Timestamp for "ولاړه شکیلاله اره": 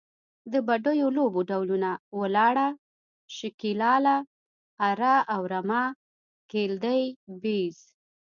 2.19-5.15